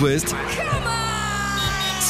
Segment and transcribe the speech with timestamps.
[0.00, 0.34] West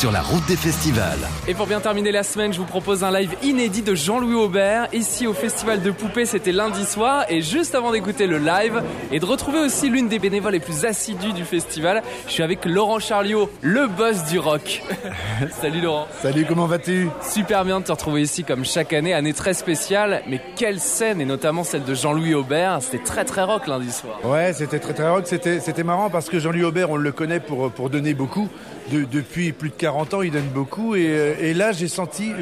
[0.00, 1.19] sur la route des festivals.
[1.47, 4.88] Et pour bien terminer la semaine, je vous propose un live inédit de Jean-Louis Aubert,
[4.95, 7.27] ici au Festival de Poupées, c'était lundi soir.
[7.29, 8.83] Et juste avant d'écouter le live
[9.13, 12.65] et de retrouver aussi l'une des bénévoles les plus assidues du festival, je suis avec
[12.65, 14.83] Laurent Charliot, le boss du rock.
[15.60, 16.08] Salut Laurent.
[16.22, 17.10] Salut, comment vas-tu?
[17.20, 20.22] Super bien de te retrouver ici comme chaque année, année très spéciale.
[20.26, 24.18] Mais quelle scène, et notamment celle de Jean-Louis Aubert, c'était très très rock lundi soir.
[24.24, 27.40] Ouais, c'était très très rock, c'était, c'était marrant parce que Jean-Louis Aubert, on le connaît
[27.40, 28.48] pour, pour donner beaucoup.
[28.91, 30.94] De, depuis plus de 40 ans, il donne beaucoup.
[30.94, 32.32] Et, euh, là, j'ai senti,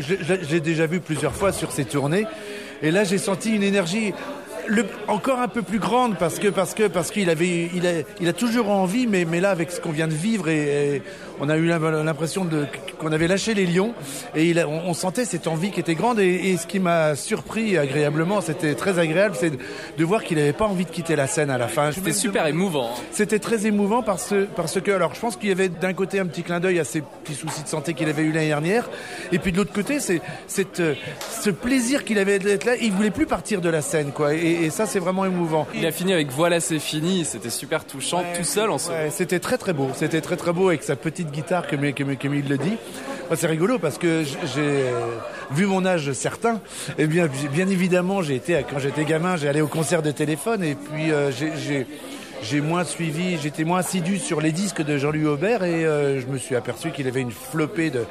[0.48, 2.26] j'ai déjà vu plusieurs fois sur ses tournées,
[2.82, 4.12] et là, j'ai senti une énergie
[4.68, 7.90] le, encore un peu plus grande parce que parce que parce qu'il avait il a,
[8.20, 11.02] il a toujours envie mais mais là avec ce qu'on vient de vivre et, et
[11.40, 12.66] on a eu l'impression de
[12.98, 13.94] qu'on avait lâché les lions
[14.34, 16.80] et il a, on, on, sentait cette envie qui était grande et, et ce qui
[16.80, 19.58] m'a surpris agréablement c'était très agréable c'est de,
[19.96, 21.92] de, voir qu'il n'avait pas envie de quitter la scène à la fin.
[21.92, 25.68] C'était super émouvant c'était très émouvant parce parce que alors je pense qu'il y avait
[25.68, 28.32] d'un côté un petit clin d'œil à ces petits soucis de santé qu'il avait eu
[28.32, 28.90] l'année dernière
[29.32, 30.82] et puis de l'autre côté c'est cette
[31.30, 34.57] ce plaisir qu'il avait d'être là il voulait plus partir de la scène quoi et,
[34.62, 35.66] et ça c'est vraiment émouvant.
[35.74, 39.10] Il a fini avec voilà c'est fini, c'était super touchant ouais, tout seul en ouais,
[39.10, 42.34] C'était très très beau, c'était très très beau avec sa petite guitare comme, comme, comme
[42.34, 42.76] il le dit.
[43.34, 44.84] c'est rigolo parce que j'ai
[45.50, 46.60] vu mon âge certain,
[46.98, 50.62] et bien bien évidemment j'ai été quand j'étais gamin j'ai allé au concert de téléphone
[50.62, 51.86] et puis euh, j'ai
[52.42, 56.26] j'ai moins suivi, j'étais moins assidu sur les disques de Jean-Louis Aubert et euh, je
[56.26, 58.04] me suis aperçu qu'il avait une flopée de,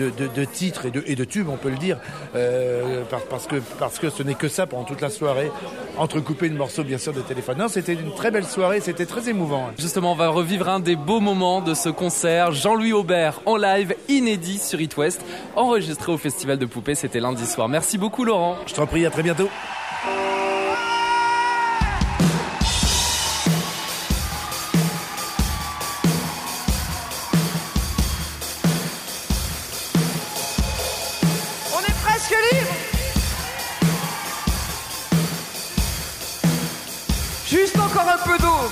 [0.00, 1.98] de, de, de titres et de, et de tubes, on peut le dire,
[2.34, 5.50] euh, parce, que, parce que ce n'est que ça pendant toute la soirée,
[5.98, 7.58] entrecoupé de morceaux bien sûr de téléphone.
[7.58, 9.70] Non, c'était une très belle soirée, c'était très émouvant.
[9.78, 13.94] Justement, on va revivre un des beaux moments de ce concert, Jean-Louis Aubert en live,
[14.08, 15.20] inédit sur It West,
[15.56, 17.68] enregistré au Festival de Poupées, c'était lundi soir.
[17.68, 18.56] Merci beaucoup Laurent.
[18.66, 19.48] Je t'en prie, à très bientôt.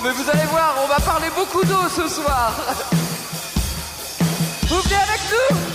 [0.08, 2.52] Mais vous allez voir, on va parler beaucoup d'eau ce soir.
[4.69, 5.68] Vous venez avec nous?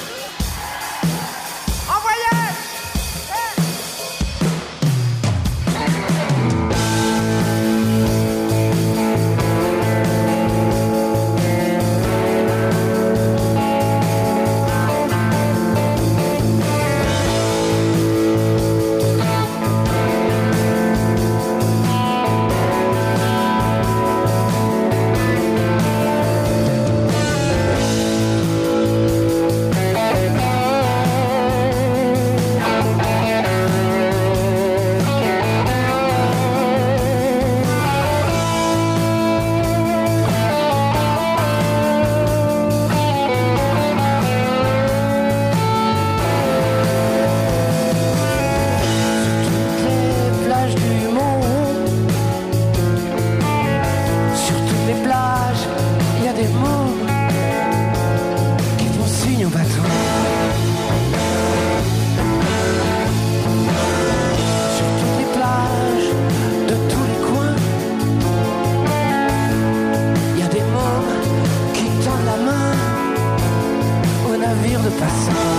[75.00, 75.53] Qui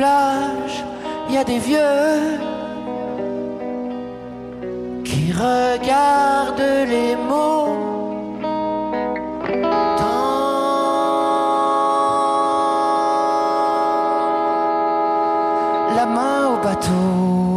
[0.00, 2.38] il y a des vieux
[5.04, 7.76] qui regardent les mots.
[9.96, 10.04] Tend
[15.96, 17.47] la main au bateau.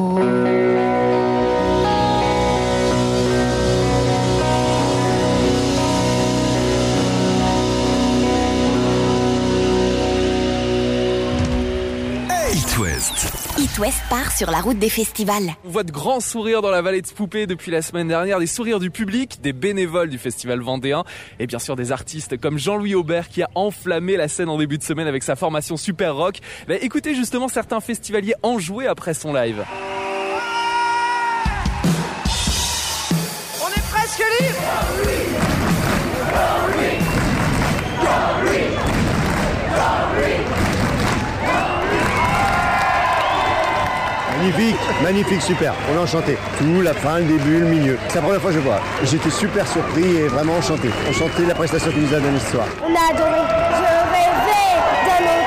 [13.82, 14.02] West.
[14.12, 15.56] Part sur la route des festivals.
[15.66, 18.46] On voit de grands sourires dans la vallée de Poupée depuis la semaine dernière, des
[18.46, 21.04] sourires du public, des bénévoles du festival vendéen
[21.40, 24.78] et bien sûr des artistes comme Jean-Louis Aubert qui a enflammé la scène en début
[24.78, 26.40] de semaine avec sa formation super rock.
[26.68, 29.66] Bah, écoutez justement certains festivaliers enjoués après son live.
[33.62, 34.62] On est presque libre
[44.42, 45.72] Magnifique, magnifique, super.
[45.92, 46.36] On est enchanté.
[46.58, 48.00] Tout, la fin, le début, le milieu.
[48.08, 48.80] C'est la première fois que je vois.
[49.04, 50.90] J'étais super surpris et vraiment enchanté.
[51.08, 52.66] Enchanté de la prestation qu'il nous a donnée ce soir.
[52.82, 53.38] On a adoré.
[53.38, 55.41] Je rêvais.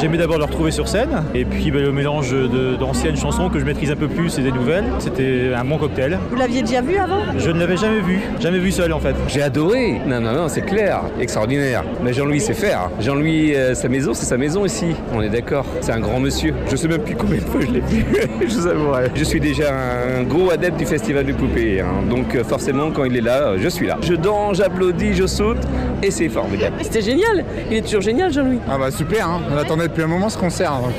[0.00, 2.34] J'aimais d'abord le retrouver sur scène, et puis bah, le mélange
[2.78, 4.84] d'anciennes chansons que je maîtrise un peu plus et des nouvelles.
[4.98, 6.18] C'était un bon cocktail.
[6.30, 7.20] Vous l'aviez déjà vu avant?
[7.38, 9.14] Je ne l'avais jamais vu, jamais vu seul en fait.
[9.28, 10.00] J'ai adoré.
[10.06, 11.02] Non, non, non, c'est clair.
[11.20, 11.84] Extraordinaire.
[12.02, 12.90] Mais Jean-Louis sait faire.
[13.00, 14.94] Jean-Louis, euh, sa maison, c'est sa maison ici.
[15.14, 15.64] On est d'accord.
[15.80, 16.54] C'est un grand monsieur.
[16.70, 18.04] Je sais même plus combien de fois je l'ai vu.
[18.46, 19.10] je vous avouerai.
[19.14, 19.72] Je suis déjà
[20.18, 21.80] un gros adepte du Festival du Poupée.
[21.80, 21.86] hein.
[22.10, 23.96] Donc, euh, forcément, quand il est là, euh, je suis là.
[24.02, 25.58] Je danse, j'applaudis, je saute.
[26.02, 26.76] Et c'est formidable.
[26.82, 27.44] C'était génial.
[27.70, 28.58] Il est toujours génial, Jean-Louis.
[28.68, 29.40] Ah bah super, hein.
[29.50, 30.94] on attendait depuis un moment ce concert, donc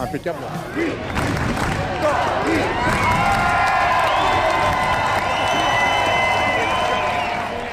[0.00, 0.38] impeccable.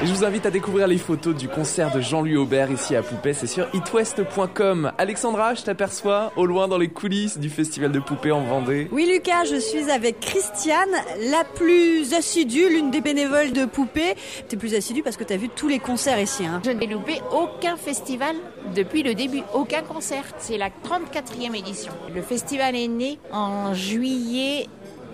[0.00, 3.32] Je vous invite à découvrir les photos du concert de Jean-Louis Aubert ici à Poupée,
[3.32, 4.92] c'est sur itwest.com.
[4.96, 8.88] Alexandra, je t'aperçois au loin dans les coulisses du festival de Poupée en Vendée.
[8.92, 10.94] Oui, Lucas, je suis avec Christiane,
[11.30, 14.14] la plus assidue, l'une des bénévoles de Poupée.
[14.48, 16.46] T'es plus assidue parce que t'as vu tous les concerts ici.
[16.46, 16.62] Hein.
[16.64, 18.36] Je n'ai loupé aucun festival
[18.76, 20.24] depuis le début, aucun concert.
[20.38, 21.92] C'est la 34e édition.
[22.14, 24.68] Le festival est né en juillet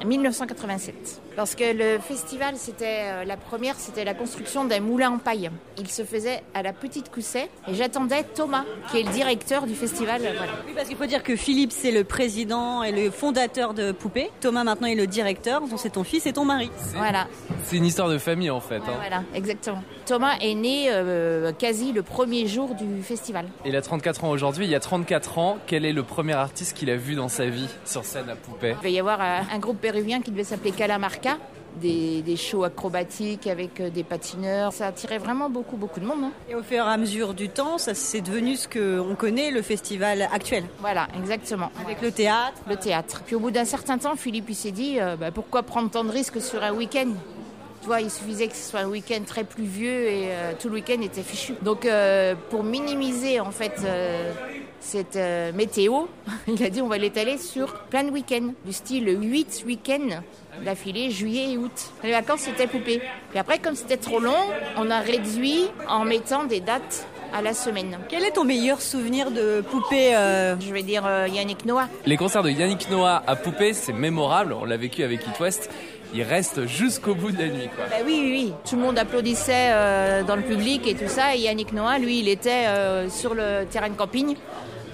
[0.04, 1.23] 1987.
[1.36, 5.50] Parce que le festival, c'était euh, la première, c'était la construction d'un moulin en paille.
[5.78, 9.74] Il se faisait à la Petite Cousset et j'attendais Thomas, qui est le directeur du
[9.74, 10.22] festival.
[10.24, 10.52] euh, Voilà.
[10.66, 14.30] Oui, parce qu'il faut dire que Philippe, c'est le président et le fondateur de Poupée.
[14.40, 15.60] Thomas, maintenant, est le directeur.
[15.62, 16.70] Donc, c'est ton fils et ton mari.
[16.96, 17.26] Voilà,
[17.64, 18.76] C'est une histoire de famille en fait.
[18.76, 18.94] hein.
[18.98, 19.82] voilà, exactement.
[20.06, 23.46] Thomas est né euh, quasi le premier jour du festival.
[23.64, 24.66] Il a 34 ans aujourd'hui.
[24.66, 27.46] Il y a 34 ans, quel est le premier artiste qu'il a vu dans sa
[27.46, 28.74] vie sur scène à Poupée?
[28.80, 31.23] Il va y avoir un groupe péruvien qui devait s'appeler Calamarca.
[31.80, 34.72] Des, des shows acrobatiques avec euh, des patineurs.
[34.72, 36.22] Ça attirait vraiment beaucoup, beaucoup de monde.
[36.22, 36.30] hein.
[36.48, 39.60] Et au fur et à mesure du temps, ça c'est devenu ce qu'on connaît, le
[39.60, 40.62] festival actuel.
[40.78, 41.72] Voilà, exactement.
[41.84, 42.60] Avec le théâtre.
[42.68, 43.22] Le théâtre.
[43.26, 46.04] Puis au bout d'un certain temps, Philippe il s'est dit euh, bah, pourquoi prendre tant
[46.04, 47.10] de risques sur un week-end?
[47.80, 50.74] Tu vois, il suffisait que ce soit un week-end très pluvieux et euh, tout le
[50.76, 51.54] week-end était fichu.
[51.60, 53.74] Donc, euh, pour minimiser en fait
[54.84, 56.02] cette euh, météo,
[56.46, 60.20] il a dit on va l'étaler sur plein de week-ends, du style 8 week-ends
[60.64, 61.92] d'affilée, juillet et août.
[62.02, 63.00] Les vacances c'était poupée.
[63.30, 64.36] Puis après, comme c'était trop long,
[64.76, 67.98] on a réduit en mettant des dates à la semaine.
[68.08, 71.88] Quel est ton meilleur souvenir de Poupée euh, Je vais dire euh, Yannick Noah.
[72.06, 74.52] Les concerts de Yannick Noah à Poupée, c'est mémorable.
[74.52, 75.68] On l'a vécu avec It West.
[76.16, 77.68] Il reste jusqu'au bout de la nuit.
[77.76, 78.52] Bah oui, oui, oui.
[78.68, 81.34] Tout le monde applaudissait euh, dans le public et tout ça.
[81.34, 84.36] Et Yannick Noah, lui, il était euh, sur le terrain de camping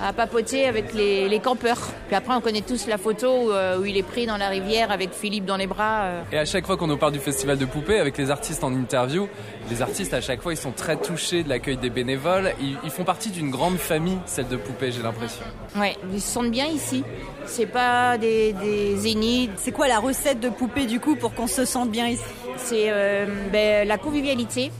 [0.02, 1.78] à papoter avec les, les campeurs.
[2.06, 4.48] Puis après, on connaît tous la photo où, euh, où il est pris dans la
[4.48, 6.02] rivière avec Philippe dans les bras.
[6.02, 6.22] euh.
[6.32, 8.72] Et à chaque fois qu'on nous parle du festival de poupées avec les artistes en
[8.72, 9.28] interview,
[9.70, 12.52] les artistes à chaque fois ils sont très touchés de l'accueil des bénévoles.
[12.60, 15.42] Ils, ils font partie d'une grande famille, celle de poupées, j'ai l'impression.
[15.76, 17.04] Ouais, ils se sentent bien ici.
[17.46, 19.52] C'est pas des, des zéniths.
[19.56, 22.22] C'est quoi la recette de Poupée du coup pour qu'on se sente bien ici?
[22.56, 24.70] C'est euh, ben, la convivialité.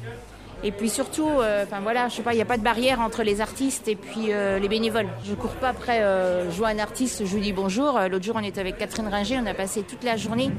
[0.62, 3.00] Et puis surtout, euh, enfin voilà, je sais pas, il n'y a pas de barrière
[3.00, 5.08] entre les artistes et puis euh, les bénévoles.
[5.24, 7.96] Je cours pas après euh, je vois un artiste, je lui dis bonjour.
[7.96, 10.50] Euh, L'autre jour, on était avec Catherine Ringer, on a passé toute la journée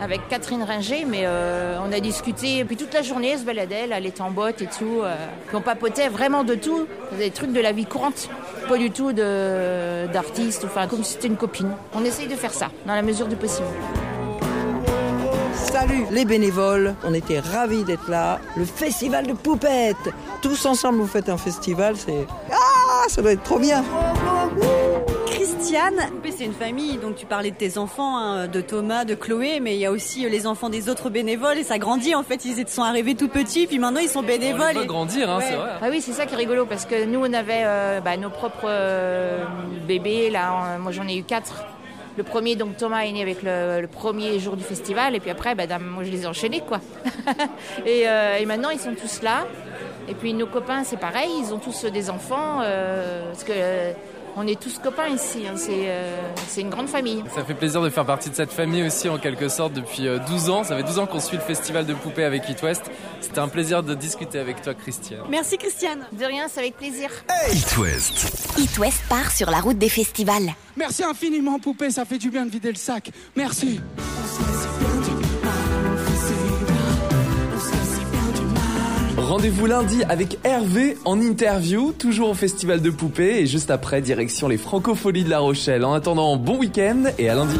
[0.00, 3.44] avec Catherine Ringer, mais euh, on a discuté, et puis toute la journée, elle se
[3.44, 5.02] baladait, elle, était en botte et tout.
[5.02, 5.14] euh,
[5.52, 6.86] on papotait vraiment de tout,
[7.18, 8.30] des trucs de la vie courante,
[8.66, 11.70] pas du tout d'artistes, enfin comme si c'était une copine.
[11.94, 13.68] On essaye de faire ça, dans la mesure du possible.
[15.80, 18.38] Salut les bénévoles, on était ravis d'être là.
[18.54, 20.10] Le festival de poupettes.
[20.42, 22.26] Tous ensemble vous faites un festival, c'est...
[22.52, 23.82] Ah, ça doit être trop bien.
[25.24, 25.94] Christiane.
[26.36, 29.74] C'est une famille, donc tu parlais de tes enfants, hein, de Thomas, de Chloé, mais
[29.74, 32.44] il y a aussi les enfants des autres bénévoles et ça grandit en fait.
[32.44, 34.60] Ils sont arrivés tout petits, puis maintenant ils sont bénévoles.
[34.62, 35.70] On les voit grandir, hein, c'est vrai.
[35.82, 38.30] Ah oui, c'est ça qui est rigolo parce que nous on avait euh, bah, nos
[38.30, 39.44] propres euh,
[39.86, 40.28] bébés.
[40.28, 41.64] Là, moi j'en ai eu quatre.
[42.16, 45.54] Le premier, donc Thomas, est né avec le, premier jour du festival, et puis après,
[45.54, 46.80] bah, moi je les ai enchaînés, quoi.
[47.86, 49.46] et, euh, et, maintenant, ils sont tous là.
[50.08, 53.52] Et puis nos copains, c'est pareil, ils ont tous des enfants, euh, que
[54.36, 55.54] on est tous copains ici, hein.
[55.68, 57.22] euh, c'est une grande famille.
[57.34, 60.48] Ça fait plaisir de faire partie de cette famille aussi en quelque sorte depuis 12
[60.48, 60.64] euh, ans.
[60.64, 62.90] Ça fait 12 ans qu'on suit le festival de poupées avec It West.
[63.20, 65.20] C'était un plaisir de discuter avec toi Christiane.
[65.28, 66.00] Merci Christiane.
[66.12, 67.10] De rien, c'est avec plaisir.
[67.52, 68.58] It West.
[68.58, 70.54] It West part sur la route des festivals.
[70.76, 73.10] Merci infiniment poupée, ça fait du bien de vider le sac.
[73.36, 73.80] Merci.
[79.30, 84.48] Rendez-vous lundi avec Hervé en interview, toujours au Festival de Poupées et juste après, direction
[84.48, 85.84] les Francopholies de La Rochelle.
[85.84, 87.54] En attendant, bon week-end et à lundi.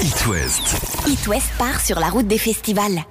[0.00, 1.06] It West.
[1.08, 3.04] It West part sur la route des festivals.